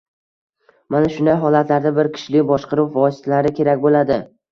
Mana 0.93 1.09
shunday 1.17 1.35
holatlarda 1.43 1.91
bir 1.97 2.09
kishilik 2.15 2.47
boshqaruv 2.53 2.97
vositalari 2.97 3.53
kerak 3.61 3.85
bo’ladi 3.85 4.19